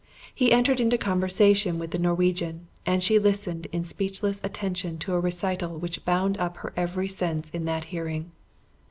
[0.33, 5.19] He entered into conversation with the Norwegian, and she listened in speechless attention to a
[5.19, 8.31] recital which bound up her every sense in that hearing.